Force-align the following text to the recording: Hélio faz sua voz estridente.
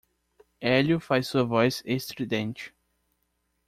Hélio 0.63 0.99
faz 0.99 1.27
sua 1.27 1.43
voz 1.43 1.83
estridente. 1.85 2.73